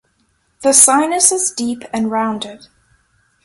The 0.63 0.73
sinus 0.73 1.31
is 1.31 1.51
deep 1.51 1.83
and 1.93 2.09
rounded. 2.09 2.65